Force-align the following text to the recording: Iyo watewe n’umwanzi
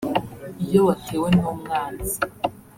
Iyo 0.65 0.81
watewe 0.87 1.27
n’umwanzi 1.37 2.15